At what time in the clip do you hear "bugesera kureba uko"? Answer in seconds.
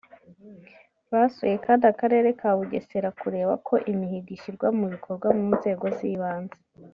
2.57-3.73